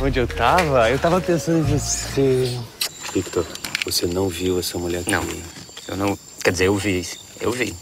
Onde 0.00 0.20
eu 0.20 0.28
tava? 0.28 0.90
Eu 0.90 0.98
tava 0.98 1.20
pensando 1.20 1.58
em 1.58 1.62
você. 1.62 2.77
Victor, 3.12 3.46
você 3.84 4.06
não 4.06 4.28
viu 4.28 4.58
essa 4.58 4.78
mulher 4.78 5.00
aqui? 5.00 5.10
Não, 5.10 5.24
eu 5.88 5.96
não. 5.96 6.18
Quer 6.42 6.52
dizer, 6.52 6.66
eu 6.66 6.76
vi. 6.76 7.02
Eu 7.40 7.50
vi. 7.50 7.74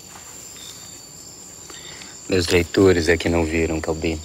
Meus 2.28 2.48
leitores 2.48 3.08
é 3.08 3.16
que 3.16 3.28
não 3.28 3.44
viram, 3.44 3.80
Calbi. 3.80 4.18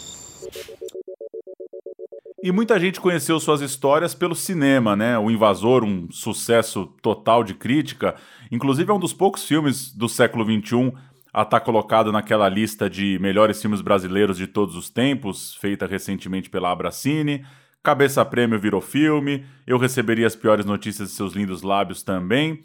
E 2.44 2.52
muita 2.52 2.80
gente 2.80 3.00
conheceu 3.00 3.40
suas 3.40 3.62
histórias 3.62 4.16
pelo 4.16 4.34
cinema, 4.34 4.96
né? 4.96 5.18
O 5.20 5.30
Invasor, 5.30 5.84
um 5.84 6.12
sucesso 6.12 6.88
total 7.02 7.44
de 7.44 7.54
crítica. 7.54 8.16
Inclusive, 8.52 8.90
é 8.90 8.94
um 8.94 9.00
dos 9.00 9.14
poucos 9.14 9.46
filmes 9.46 9.92
do 9.92 10.10
século 10.10 10.44
XXI 10.44 10.92
a 11.32 11.44
estar 11.44 11.60
tá 11.60 11.60
colocado 11.60 12.12
naquela 12.12 12.50
lista 12.50 12.90
de 12.90 13.20
melhores 13.20 13.62
filmes 13.62 13.80
brasileiros 13.80 14.38
de 14.38 14.48
todos 14.48 14.76
os 14.76 14.90
tempos, 14.90 15.56
feita 15.56 15.86
recentemente 15.86 16.50
pela 16.50 16.72
Abracine. 16.72 17.46
Cabeça 17.84 18.24
Prêmio 18.24 18.60
virou 18.60 18.80
filme, 18.80 19.44
eu 19.66 19.78
receberia 19.78 20.28
as 20.28 20.36
piores 20.36 20.66
notícias 20.66 21.10
de 21.10 21.16
seus 21.16 21.34
lindos 21.34 21.64
lábios 21.64 22.04
também. 22.04 22.64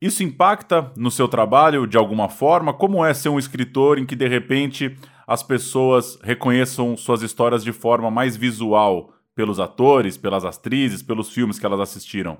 Isso 0.00 0.22
impacta 0.22 0.92
no 0.94 1.10
seu 1.10 1.26
trabalho 1.26 1.86
de 1.86 1.96
alguma 1.96 2.28
forma? 2.28 2.74
Como 2.74 3.02
é 3.04 3.14
ser 3.14 3.30
um 3.30 3.38
escritor 3.38 3.98
em 3.98 4.04
que 4.04 4.14
de 4.14 4.28
repente 4.28 4.94
as 5.26 5.42
pessoas 5.42 6.18
reconheçam 6.22 6.96
suas 6.96 7.22
histórias 7.22 7.64
de 7.64 7.72
forma 7.72 8.10
mais 8.10 8.36
visual 8.36 9.14
pelos 9.34 9.58
atores, 9.58 10.18
pelas 10.18 10.44
atrizes, 10.44 11.02
pelos 11.02 11.30
filmes 11.30 11.58
que 11.58 11.64
elas 11.64 11.80
assistiram? 11.80 12.38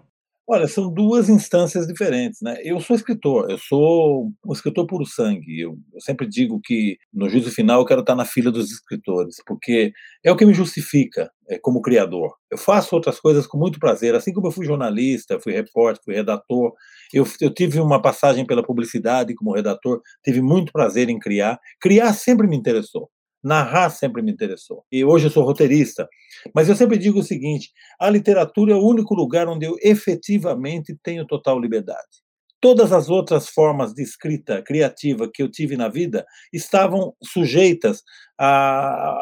Olha, 0.49 0.67
são 0.67 0.93
duas 0.93 1.29
instâncias 1.29 1.87
diferentes, 1.87 2.41
né? 2.43 2.57
Eu 2.65 2.81
sou 2.81 2.97
escritor, 2.97 3.49
eu 3.49 3.57
sou 3.59 4.29
um 4.45 4.53
escritor 4.53 4.87
puro 4.89 5.07
sangue. 5.07 5.61
Eu, 5.61 5.79
eu, 5.95 6.01
sempre 6.01 6.27
digo 6.29 6.61
que 6.63 6.99
no 7.15 7.29
juízo 7.29 7.51
final 7.53 7.81
eu 7.81 7.87
quero 7.87 8.01
estar 8.01 8.17
na 8.17 8.25
fila 8.25 8.51
dos 8.51 8.71
escritores, 8.73 9.37
porque 9.47 9.93
é 10.25 10.33
o 10.33 10.37
que 10.37 10.45
me 10.45 10.53
justifica 10.53 11.31
é, 11.49 11.59
como 11.61 11.81
criador. 11.81 12.35
Eu 12.51 12.59
faço 12.59 12.95
outras 12.95 13.21
coisas 13.21 13.47
com 13.47 13.57
muito 13.57 13.79
prazer, 13.79 14.17
assim 14.17 14.33
como 14.33 14.49
eu 14.49 14.51
fui 14.51 14.67
jornalista, 14.67 15.39
fui 15.41 15.53
repórter, 15.53 16.03
fui 16.05 16.15
redator. 16.15 16.73
Eu, 17.15 17.25
eu 17.41 17.55
tive 17.55 17.79
uma 17.79 18.03
passagem 18.03 18.45
pela 18.45 18.65
publicidade 18.65 19.35
como 19.37 19.55
redator, 19.55 20.01
tive 20.25 20.43
muito 20.43 20.73
prazer 20.73 21.09
em 21.09 21.21
criar. 21.21 21.59
Criar 21.81 22.13
sempre 22.15 22.49
me 22.49 22.57
interessou. 22.57 23.09
Narrar 23.43 23.91
sempre 23.91 24.23
me 24.23 24.31
interessou. 24.31 24.85
E 24.91 25.05
hoje 25.05 25.27
eu 25.27 25.31
sou 25.31 25.45
roteirista. 25.45 26.09
Mas 26.55 26.69
eu 26.69 26.77
sempre 26.77 26.97
digo 26.99 27.19
o 27.21 27.25
seguinte: 27.25 27.71
a 27.99 28.09
literatura 28.09 28.73
é 28.73 28.77
o 28.77 28.87
único 28.87 29.15
lugar 29.15 29.49
onde 29.49 29.67
eu 29.67 29.77
efetivamente 29.83 30.97
tenho 31.03 31.27
total 31.27 31.59
liberdade. 31.61 32.23
Todas 32.61 32.93
as 32.93 33.09
outras 33.11 33.49
formas 33.49 33.93
de 33.93 34.03
escrita 34.03 34.63
criativa 34.63 35.29
que 35.33 35.43
eu 35.43 35.51
tive 35.51 35.77
na 35.77 35.89
vida 35.89 36.25
estavam 36.53 37.13
sujeitas 37.23 38.03
a, 38.39 39.17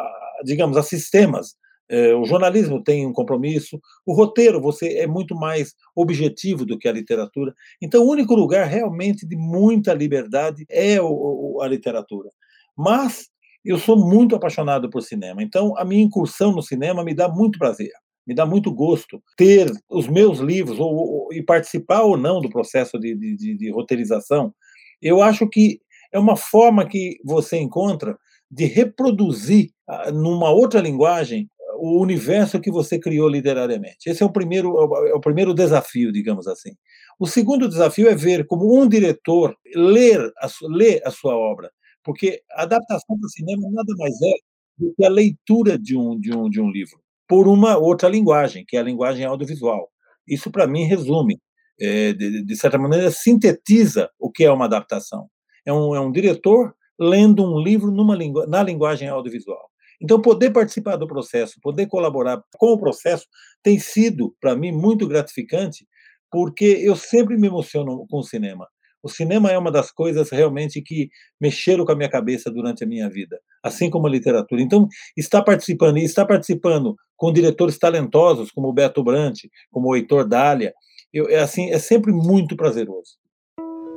digamos, 0.44 0.76
a 0.76 0.82
sistemas. 0.82 1.54
É, 1.88 2.14
o 2.14 2.24
jornalismo 2.24 2.82
tem 2.84 3.04
um 3.06 3.12
compromisso, 3.12 3.80
o 4.06 4.14
roteiro 4.14 4.60
você 4.60 4.98
é 4.98 5.06
muito 5.08 5.34
mais 5.34 5.74
objetivo 5.96 6.64
do 6.64 6.78
que 6.78 6.86
a 6.86 6.92
literatura. 6.92 7.52
Então, 7.82 8.04
o 8.04 8.10
único 8.10 8.34
lugar 8.34 8.66
realmente 8.66 9.26
de 9.26 9.34
muita 9.36 9.92
liberdade 9.92 10.64
é 10.70 10.98
a 10.98 11.66
literatura. 11.66 12.30
Mas 12.76 13.28
eu 13.64 13.78
sou 13.78 13.96
muito 13.96 14.34
apaixonado 14.34 14.88
por 14.88 15.02
cinema, 15.02 15.42
então 15.42 15.76
a 15.76 15.84
minha 15.84 16.02
incursão 16.02 16.52
no 16.52 16.62
cinema 16.62 17.04
me 17.04 17.14
dá 17.14 17.28
muito 17.28 17.58
prazer, 17.58 17.90
me 18.26 18.34
dá 18.34 18.46
muito 18.46 18.72
gosto 18.72 19.22
ter 19.36 19.70
os 19.88 20.08
meus 20.08 20.38
livros 20.38 20.78
ou, 20.78 20.94
ou 20.94 21.32
e 21.32 21.42
participar 21.42 22.02
ou 22.02 22.16
não 22.16 22.40
do 22.40 22.48
processo 22.48 22.98
de, 22.98 23.14
de, 23.14 23.56
de 23.56 23.70
roteirização. 23.70 24.54
Eu 25.00 25.22
acho 25.22 25.48
que 25.48 25.80
é 26.12 26.18
uma 26.18 26.36
forma 26.36 26.86
que 26.86 27.18
você 27.24 27.58
encontra 27.58 28.16
de 28.50 28.64
reproduzir 28.64 29.70
ah, 29.88 30.10
numa 30.10 30.50
outra 30.50 30.80
linguagem 30.80 31.48
o 31.80 32.00
universo 32.00 32.60
que 32.60 32.70
você 32.70 32.98
criou 32.98 33.28
literariamente. 33.28 34.10
Esse 34.10 34.22
é 34.22 34.26
o 34.26 34.32
primeiro, 34.32 34.76
é 35.08 35.14
o 35.14 35.20
primeiro 35.20 35.54
desafio, 35.54 36.12
digamos 36.12 36.46
assim. 36.46 36.72
O 37.18 37.26
segundo 37.26 37.68
desafio 37.68 38.08
é 38.08 38.14
ver 38.14 38.46
como 38.46 38.78
um 38.78 38.86
diretor 38.86 39.56
ler 39.74 40.20
a, 40.38 40.48
ler 40.68 41.00
a 41.04 41.10
sua 41.10 41.34
obra, 41.34 41.70
porque 42.04 42.42
adaptação 42.52 43.18
para 43.18 43.26
o 43.26 43.30
cinema 43.30 43.68
nada 43.70 43.94
mais 43.98 44.20
é 44.22 44.34
do 44.78 44.94
que 44.96 45.04
a 45.04 45.10
leitura 45.10 45.78
de 45.78 45.96
um, 45.96 46.18
de, 46.18 46.34
um, 46.34 46.48
de 46.48 46.60
um 46.60 46.70
livro 46.70 47.00
por 47.30 47.46
uma 47.46 47.76
outra 47.76 48.08
linguagem, 48.08 48.64
que 48.66 48.76
é 48.76 48.80
a 48.80 48.82
linguagem 48.82 49.24
audiovisual. 49.24 49.88
Isso, 50.26 50.50
para 50.50 50.66
mim, 50.66 50.82
resume, 50.82 51.40
é, 51.80 52.12
de, 52.12 52.44
de, 52.44 52.56
certa 52.56 52.76
maneira, 52.76 53.08
sintetiza 53.12 54.10
o 54.18 54.28
que 54.28 54.42
é 54.42 54.50
uma 54.50 54.64
adaptação. 54.64 55.28
É 55.64 55.72
um, 55.72 55.94
é 55.94 56.00
um 56.00 56.10
diretor 56.10 56.74
lendo 56.98 57.44
um 57.44 57.62
livro 57.62 57.92
numa 57.92 58.16
lingu 58.16 58.44
na 58.48 58.64
linguagem 58.64 59.08
audiovisual. 59.08 59.70
Então, 60.02 60.20
poder 60.20 60.50
participar 60.50 60.96
do 60.96 61.06
processo, 61.06 61.60
poder 61.62 61.86
colaborar 61.86 62.42
com 62.58 62.72
o 62.72 62.78
processo, 62.78 63.26
tem 63.62 63.78
sido, 63.78 64.34
para 64.40 64.56
mim, 64.56 64.72
muito 64.72 65.06
gratificante, 65.06 65.86
porque 66.32 66.64
eu 66.64 66.96
sempre 66.96 67.36
me 67.36 67.46
emociono 67.46 68.06
com 68.08 68.18
o 68.18 68.24
cinema. 68.24 68.66
O 69.02 69.08
cinema 69.08 69.50
é 69.50 69.56
uma 69.56 69.70
das 69.70 69.90
coisas 69.90 70.30
realmente 70.30 70.82
que 70.82 71.08
mexeram 71.40 71.84
com 71.84 71.92
a 71.92 71.96
minha 71.96 72.08
cabeça 72.08 72.50
durante 72.50 72.84
a 72.84 72.86
minha 72.86 73.08
vida, 73.08 73.40
assim 73.62 73.88
como 73.88 74.06
a 74.06 74.10
literatura. 74.10 74.60
Então, 74.60 74.86
está 75.16 75.42
participando, 75.42 75.98
e 75.98 76.04
está 76.04 76.24
participando 76.26 76.94
com 77.16 77.32
diretores 77.32 77.78
talentosos, 77.78 78.50
como 78.50 78.68
o 78.68 78.72
Beto 78.72 79.02
Brant, 79.02 79.40
como 79.70 79.88
o 79.88 79.96
Heitor 79.96 80.28
Dália, 80.28 80.74
eu, 81.12 81.28
é, 81.28 81.40
assim, 81.40 81.70
é 81.70 81.78
sempre 81.78 82.12
muito 82.12 82.56
prazeroso. 82.56 83.18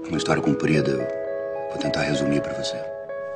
Uma 0.07 0.17
história 0.17 0.41
comprida, 0.41 0.91
eu 0.91 1.69
vou 1.69 1.77
tentar 1.77 2.01
resumir 2.01 2.41
para 2.41 2.53
você. 2.53 2.77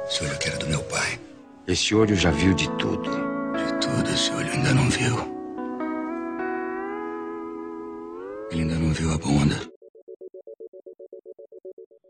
Esse 0.08 0.24
olho 0.24 0.34
aqui 0.34 0.50
era 0.50 0.58
do 0.58 0.68
meu 0.68 0.84
pai. 0.84 1.20
Esse 1.68 1.94
olho 1.94 2.16
já 2.16 2.32
viu 2.32 2.54
de 2.54 2.70
tudo. 2.78 3.10
De 3.10 3.88
tudo, 3.88 4.10
esse 4.10 4.32
olho 4.32 4.52
ainda 4.52 4.74
não 4.74 4.90
viu. 4.90 5.16
Ele 8.52 8.62
ainda 8.62 8.76
não 8.76 8.94
viu 8.94 9.12
a 9.12 9.18
bunda. 9.18 9.77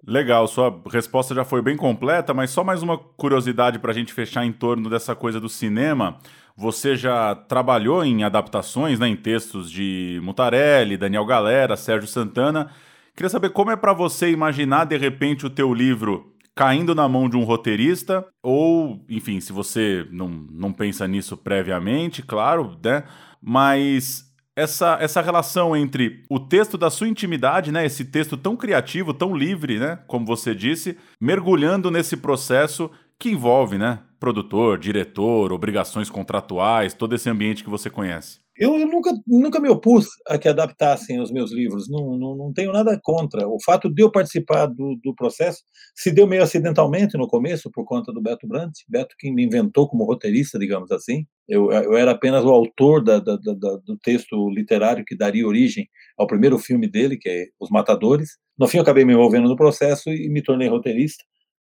Legal, 0.07 0.47
sua 0.47 0.81
resposta 0.89 1.35
já 1.35 1.43
foi 1.43 1.61
bem 1.61 1.75
completa, 1.75 2.33
mas 2.33 2.49
só 2.49 2.63
mais 2.63 2.81
uma 2.81 2.97
curiosidade 2.97 3.77
para 3.77 3.91
a 3.91 3.93
gente 3.93 4.13
fechar 4.13 4.45
em 4.45 4.53
torno 4.53 4.89
dessa 4.89 5.13
coisa 5.13 5.37
do 5.37 5.49
cinema. 5.49 6.17
Você 6.55 6.95
já 6.95 7.35
trabalhou 7.35 8.05
em 8.05 8.23
adaptações, 8.23 8.99
né, 8.99 9.09
em 9.09 9.17
textos 9.17 9.69
de 9.69 10.17
Mutarelli, 10.23 10.95
Daniel 10.95 11.25
Galera, 11.25 11.75
Sérgio 11.75 12.07
Santana. 12.07 12.71
Queria 13.17 13.29
saber 13.29 13.49
como 13.49 13.69
é 13.69 13.75
para 13.75 13.91
você 13.91 14.31
imaginar 14.31 14.85
de 14.85 14.95
repente 14.95 15.45
o 15.45 15.49
teu 15.49 15.73
livro 15.73 16.33
caindo 16.55 16.95
na 16.95 17.07
mão 17.09 17.27
de 17.27 17.35
um 17.35 17.43
roteirista, 17.43 18.25
ou, 18.41 19.05
enfim, 19.09 19.41
se 19.41 19.51
você 19.51 20.07
não, 20.09 20.29
não 20.29 20.71
pensa 20.71 21.05
nisso 21.05 21.35
previamente, 21.35 22.23
claro, 22.23 22.79
né? 22.81 23.03
Mas 23.41 24.26
essa, 24.57 24.97
essa 24.99 25.21
relação 25.21 25.77
entre 25.77 26.23
o 26.27 26.39
texto 26.39 26.79
da 26.79 26.89
sua 26.89 27.07
intimidade, 27.07 27.71
né, 27.71 27.85
esse 27.85 28.03
texto 28.03 28.35
tão 28.35 28.57
criativo, 28.57 29.13
tão 29.13 29.37
livre, 29.37 29.77
né, 29.77 29.99
como 30.07 30.25
você 30.25 30.55
disse, 30.55 30.97
mergulhando 31.21 31.91
nesse 31.91 32.17
processo 32.17 32.89
que 33.19 33.29
envolve, 33.29 33.77
né, 33.77 33.99
produtor, 34.19 34.79
diretor, 34.79 35.53
obrigações 35.53 36.09
contratuais, 36.09 36.95
todo 36.95 37.13
esse 37.13 37.29
ambiente 37.29 37.63
que 37.63 37.69
você 37.69 37.87
conhece. 37.87 38.39
Eu, 38.59 38.75
eu, 38.79 38.87
nunca, 38.87 39.11
nunca 39.27 39.59
me 39.59 39.69
opus 39.69 40.07
a 40.27 40.37
que 40.37 40.49
adaptassem 40.49 41.21
os 41.21 41.31
meus 41.31 41.51
livros, 41.51 41.87
não, 41.89 42.17
não, 42.17 42.35
não 42.35 42.53
tenho 42.53 42.71
nada 42.71 42.99
contra. 43.03 43.47
O 43.47 43.61
fato 43.63 43.89
de 43.89 44.01
eu 44.01 44.11
participar 44.11 44.65
do, 44.65 44.99
do 45.03 45.13
processo 45.13 45.63
se 45.95 46.11
deu 46.11 46.25
meio 46.25 46.41
acidentalmente 46.41 47.17
no 47.17 47.27
começo, 47.27 47.69
por 47.71 47.85
conta 47.85 48.11
do 48.11 48.21
Beto 48.21 48.47
Brandt, 48.47 48.83
Beto 48.89 49.15
que 49.17 49.31
me 49.31 49.45
inventou 49.45 49.87
como 49.87 50.05
roteirista, 50.05 50.57
digamos 50.57 50.91
assim. 50.91 51.25
Eu, 51.47 51.71
eu 51.71 51.95
era 51.95 52.11
apenas 52.11 52.43
o 52.43 52.49
autor 52.49 53.03
da, 53.03 53.19
da, 53.19 53.35
da, 53.35 53.77
do 53.85 53.97
texto 54.01 54.49
literário 54.49 55.05
que 55.05 55.15
daria 55.15 55.47
origem 55.47 55.87
ao 56.17 56.25
primeiro 56.25 56.57
filme 56.57 56.87
dele, 56.87 57.17
que 57.17 57.29
é 57.29 57.45
Os 57.59 57.69
Matadores. 57.69 58.37
No 58.57 58.67
fim, 58.67 58.77
eu 58.77 58.83
acabei 58.83 59.05
me 59.05 59.13
envolvendo 59.13 59.47
no 59.47 59.55
processo 59.55 60.09
e 60.09 60.27
me 60.29 60.41
tornei 60.41 60.67
roteirista 60.67 61.23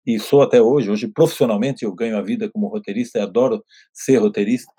e 0.06 0.18
sou 0.18 0.42
até 0.42 0.60
hoje. 0.60 0.90
Hoje, 0.90 1.08
profissionalmente, 1.08 1.84
eu 1.84 1.94
ganho 1.94 2.16
a 2.16 2.22
vida 2.22 2.50
como 2.50 2.68
roteirista 2.68 3.18
e 3.18 3.22
adoro 3.22 3.64
ser 3.92 4.16
roteirista. 4.16 4.72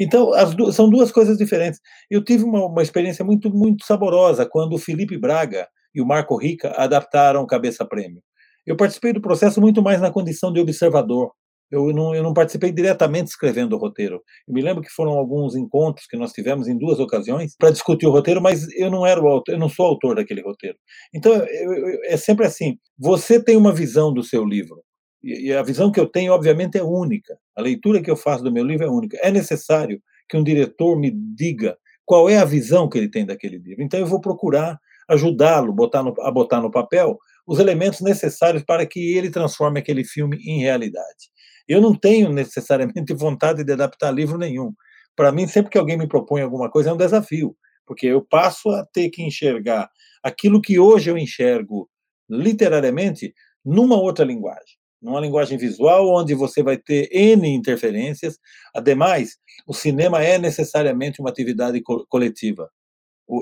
Então, 0.00 0.30
duas, 0.56 0.74
são 0.74 0.88
duas 0.88 1.12
coisas 1.12 1.36
diferentes. 1.36 1.78
Eu 2.10 2.24
tive 2.24 2.42
uma, 2.42 2.64
uma, 2.64 2.82
experiência 2.82 3.22
muito, 3.22 3.50
muito 3.50 3.84
saborosa 3.84 4.46
quando 4.46 4.72
o 4.72 4.78
Felipe 4.78 5.18
Braga 5.18 5.68
e 5.94 6.00
o 6.00 6.06
Marco 6.06 6.36
Rica 6.38 6.72
adaptaram 6.74 7.46
Cabeça 7.46 7.84
Prêmio. 7.84 8.22
Eu 8.66 8.76
participei 8.76 9.12
do 9.12 9.20
processo 9.20 9.60
muito 9.60 9.82
mais 9.82 10.00
na 10.00 10.10
condição 10.10 10.50
de 10.50 10.58
observador. 10.58 11.32
Eu 11.70 11.92
não, 11.92 12.14
eu 12.14 12.22
não 12.22 12.32
participei 12.32 12.72
diretamente 12.72 13.28
escrevendo 13.28 13.74
o 13.74 13.78
roteiro. 13.78 14.22
Eu 14.48 14.54
me 14.54 14.62
lembro 14.62 14.82
que 14.82 14.90
foram 14.90 15.12
alguns 15.12 15.54
encontros 15.54 16.06
que 16.06 16.16
nós 16.16 16.32
tivemos 16.32 16.66
em 16.66 16.76
duas 16.76 16.98
ocasiões 16.98 17.54
para 17.56 17.70
discutir 17.70 18.06
o 18.06 18.10
roteiro, 18.10 18.40
mas 18.40 18.66
eu 18.74 18.90
não 18.90 19.06
era 19.06 19.20
autor, 19.20 19.52
eu 19.52 19.58
não 19.58 19.68
sou 19.68 19.86
autor 19.86 20.16
daquele 20.16 20.40
roteiro. 20.40 20.76
Então 21.14 21.32
eu, 21.32 21.72
eu, 21.72 21.98
é 22.06 22.16
sempre 22.16 22.46
assim: 22.46 22.76
você 22.98 23.42
tem 23.42 23.56
uma 23.56 23.72
visão 23.72 24.12
do 24.12 24.22
seu 24.22 24.44
livro, 24.44 24.82
e 25.22 25.52
a 25.52 25.62
visão 25.62 25.92
que 25.92 26.00
eu 26.00 26.06
tenho, 26.06 26.32
obviamente, 26.32 26.78
é 26.78 26.82
única. 26.82 27.38
A 27.54 27.60
leitura 27.60 28.02
que 28.02 28.10
eu 28.10 28.16
faço 28.16 28.42
do 28.42 28.50
meu 28.50 28.64
livro 28.64 28.86
é 28.86 28.88
única. 28.88 29.18
É 29.22 29.30
necessário 29.30 30.02
que 30.28 30.36
um 30.36 30.42
diretor 30.42 30.98
me 30.98 31.10
diga 31.10 31.76
qual 32.06 32.28
é 32.28 32.38
a 32.38 32.44
visão 32.44 32.88
que 32.88 32.96
ele 32.96 33.10
tem 33.10 33.26
daquele 33.26 33.58
livro. 33.58 33.82
Então, 33.82 34.00
eu 34.00 34.06
vou 34.06 34.20
procurar 34.20 34.78
ajudá-lo 35.08 35.74
a 36.22 36.30
botar 36.30 36.60
no 36.60 36.70
papel 36.70 37.18
os 37.46 37.58
elementos 37.58 38.00
necessários 38.00 38.62
para 38.62 38.86
que 38.86 39.16
ele 39.16 39.30
transforme 39.30 39.80
aquele 39.80 40.04
filme 40.04 40.38
em 40.38 40.60
realidade. 40.60 41.30
Eu 41.68 41.80
não 41.80 41.94
tenho 41.94 42.32
necessariamente 42.32 43.12
vontade 43.14 43.62
de 43.62 43.72
adaptar 43.72 44.10
livro 44.10 44.38
nenhum. 44.38 44.72
Para 45.14 45.32
mim, 45.32 45.46
sempre 45.46 45.70
que 45.70 45.78
alguém 45.78 45.98
me 45.98 46.08
propõe 46.08 46.40
alguma 46.40 46.70
coisa, 46.70 46.90
é 46.90 46.92
um 46.92 46.96
desafio, 46.96 47.54
porque 47.84 48.06
eu 48.06 48.24
passo 48.24 48.70
a 48.70 48.86
ter 48.86 49.10
que 49.10 49.22
enxergar 49.22 49.90
aquilo 50.22 50.62
que 50.62 50.78
hoje 50.78 51.10
eu 51.10 51.18
enxergo 51.18 51.90
literariamente 52.28 53.34
numa 53.64 54.00
outra 54.00 54.24
linguagem 54.24 54.79
numa 55.00 55.20
linguagem 55.20 55.56
visual 55.56 56.08
onde 56.08 56.34
você 56.34 56.62
vai 56.62 56.76
ter 56.76 57.08
N 57.12 57.48
interferências. 57.48 58.38
Ademais, 58.74 59.36
o 59.66 59.74
cinema 59.74 60.22
é 60.22 60.38
necessariamente 60.38 61.20
uma 61.20 61.30
atividade 61.30 61.80
co 61.82 62.06
coletiva, 62.08 62.70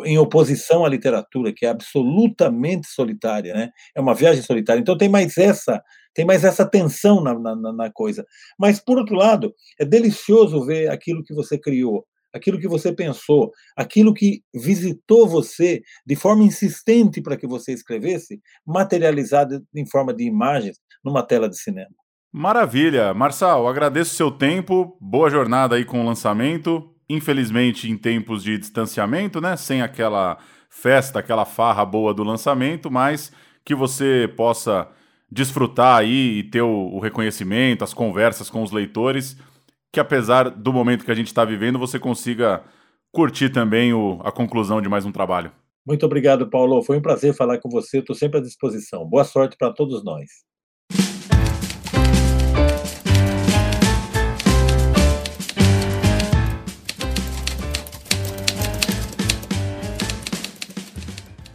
em 0.05 0.19
oposição 0.19 0.85
à 0.85 0.88
literatura, 0.88 1.53
que 1.53 1.65
é 1.65 1.71
absolutamente 1.71 2.88
solitária, 2.88 3.55
né? 3.55 3.71
É 3.95 4.00
uma 4.00 4.15
viagem 4.15 4.43
solitária. 4.43 4.81
Então 4.81 4.99
tem 4.99 5.09
mais 5.09 5.38
essa, 5.38 5.83
tem 6.15 6.25
mais 6.27 6.45
essa 6.45 6.67
tensão 6.67 7.23
na, 7.23 7.38
na, 7.38 7.73
na 7.73 7.91
coisa. 7.91 8.27
Mas, 8.59 8.81
por 8.81 8.99
outro 8.99 9.17
lado, 9.17 9.55
é 9.81 9.85
delicioso 9.85 10.65
ver 10.65 10.91
aquilo 10.91 11.25
que 11.25 11.35
você 11.35 11.59
criou 11.59 12.07
aquilo 12.35 12.58
que 12.58 12.68
você 12.68 12.92
pensou, 12.92 13.50
aquilo 13.76 14.14
que 14.14 14.42
visitou 14.54 15.28
você 15.28 15.82
de 16.06 16.16
forma 16.16 16.44
insistente 16.44 17.20
para 17.20 17.37
que 17.37 17.47
você 17.47 17.73
escrevesse, 17.73 18.40
materializado 18.66 19.62
em 19.75 19.87
forma 19.87 20.14
de 20.14 20.25
imagens 20.25 20.78
numa 21.04 21.23
tela 21.23 21.49
de 21.49 21.58
cinema. 21.58 21.90
Maravilha. 22.32 23.14
Marçal, 23.14 23.66
agradeço 23.66 24.14
seu 24.14 24.30
tempo, 24.30 24.97
boa 25.00 25.30
jornada 25.30 25.76
aí 25.76 25.85
com 25.85 26.02
o 26.02 26.04
lançamento. 26.04 26.94
Infelizmente, 27.08 27.90
em 27.90 27.96
tempos 27.96 28.42
de 28.42 28.59
distanciamento, 28.59 29.40
né? 29.40 29.57
Sem 29.57 29.81
aquela 29.81 30.37
festa, 30.68 31.18
aquela 31.18 31.46
farra 31.46 31.85
boa 31.87 32.12
do 32.12 32.22
lançamento, 32.22 32.90
mas 32.90 33.33
que 33.64 33.74
você 33.74 34.31
possa 34.37 34.88
desfrutar 35.31 35.98
aí 35.98 36.38
e 36.38 36.42
ter 36.44 36.61
o, 36.61 36.68
o 36.68 37.00
reconhecimento, 37.00 37.83
as 37.83 37.94
conversas 37.94 38.50
com 38.50 38.62
os 38.62 38.72
leitores 38.72 39.37
que 39.92 40.01
apesar 40.01 40.51
do 40.51 40.72
momento 40.72 41.05
que 41.05 41.11
a 41.11 41.14
gente 41.14 41.29
está 41.29 41.44
vivendo, 41.44 41.79
você 41.79 41.98
consiga 41.98 42.62
curtir 43.11 43.51
também 43.51 43.92
o, 43.92 44.20
a 44.22 44.31
conclusão 44.31 44.81
de 44.81 44.88
mais 44.88 45.05
um 45.05 45.12
trabalho. 45.12 45.51
Muito 45.87 46.05
obrigado, 46.05 46.48
Paulo. 46.48 46.83
Foi 46.83 46.98
um 46.98 47.03
prazer 47.03 47.35
falar 47.35 47.59
com 47.59 47.70
você. 47.70 47.98
Estou 47.98 48.14
sempre 48.14 48.38
à 48.38 48.42
disposição. 48.42 49.07
Boa 49.07 49.24
sorte 49.24 49.57
para 49.57 49.72
todos 49.72 50.05
nós. 50.05 50.27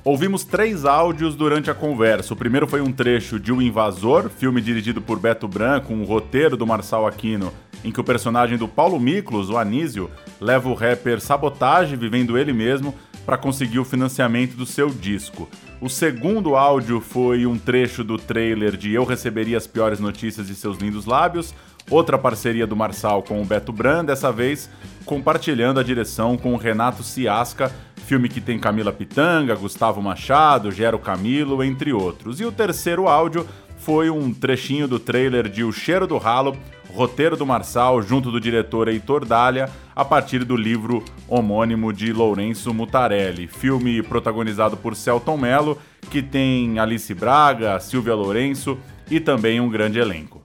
Ouvimos 0.04 0.43
três 0.43 0.84
áudios 0.84 1.34
durante 1.34 1.69
a 1.72 1.74
conversa. 1.74 2.34
O 2.34 2.36
primeiro 2.36 2.67
foi 2.67 2.82
um 2.82 2.91
trecho 2.91 3.39
de 3.39 3.54
O 3.54 3.62
Invasor, 3.62 4.30
filme 4.30 4.60
dirigido 4.60 5.02
por 5.02 5.17
Beto 5.17 5.48
Branco, 5.48 5.93
um 5.93 6.04
roteiro 6.04 6.58
do 6.58 6.67
Marçal 6.67 7.08
Aquino 7.08 7.54
em 7.84 7.91
que 7.91 8.00
o 8.00 8.04
personagem 8.04 8.58
do 8.58 8.67
Paulo 8.67 9.00
Miklos, 9.00 9.50
o 9.50 9.58
Anísio, 9.58 10.10
leva 10.39 10.69
o 10.69 10.74
rapper 10.74 11.19
Sabotage, 11.19 11.96
vivendo 11.96 12.38
ele 12.38 12.54
mesmo, 12.54 12.96
para 13.26 13.38
conseguir 13.38 13.80
o 13.80 13.86
financiamento 13.86 14.56
do 14.56 14.65
seu 14.65 14.89
disco. 14.89 15.50
O 15.80 15.89
segundo 15.89 16.56
áudio 16.56 17.02
foi 17.02 17.46
um 17.46 17.58
trecho 17.58 18.04
do 18.04 18.17
trailer 18.17 18.78
de 18.78 18.93
Eu 18.93 19.04
Receberia 19.04 19.58
as 19.58 19.67
Piores 19.67 20.00
Notícias 20.00 20.48
de 20.48 20.56
Seus 20.56 20.78
Lindos 20.78 21.06
Lábios, 21.06 21.54
outra 21.89 22.17
parceria 22.17 22.65
do 22.65 22.76
Marçal 22.76 23.22
com 23.22 23.41
o 23.41 23.46
Beto 23.46 23.74
Brand, 23.74 24.06
dessa 24.06 24.32
vez 24.32 24.69
compartilhando 25.06 25.80
a 25.80 25.84
direção 25.84 26.38
com 26.38 26.54
o 26.54 26.58
Renato 26.58 27.04
Ciasca, 27.04 27.72
filme 28.06 28.30
que 28.30 28.39
tem 28.41 28.60
Camila 28.60 28.91
Pitanga, 28.91 29.56
Gustavo 29.56 30.02
Machado, 30.02 30.72
Gero 30.72 31.00
Camilo, 31.00 31.63
entre 31.63 31.91
outros. 31.91 32.39
E 32.39 32.46
o 32.46 32.52
terceiro 32.52 33.08
áudio 33.08 33.46
foi 33.78 34.10
um 34.10 34.34
trechinho 34.34 34.88
do 34.88 35.00
trailer 35.00 35.50
de 35.50 35.63
O 35.63 35.72
Cheiro 35.72 36.08
do 36.08 36.17
Ralo, 36.17 36.56
roteiro 36.93 37.36
do 37.36 37.45
Marçal, 37.45 38.01
junto 38.01 38.32
do 38.32 38.39
diretor 38.39 38.88
Heitor 38.88 39.25
Dália, 39.25 39.69
a 39.95 40.06
partir 40.06 40.43
do 40.43 40.56
livro 40.56 41.03
homônimo 41.27 41.91
de 41.91 42.13
Lourenço 42.13 42.73
Mutarelli. 42.73 43.47
Filme 43.47 44.01
protagonizado 44.03 44.77
por 44.77 44.95
Celton 44.95 45.38
Mello, 45.38 45.77
que 46.10 46.21
tem 46.21 46.79
Alice 46.79 47.13
Braga, 47.13 47.79
Silvia 47.79 48.15
Lourenço 48.15 48.77
e 49.10 49.19
também 49.19 49.60
um 49.60 49.69
grande 49.69 49.99
elenco. 49.99 50.41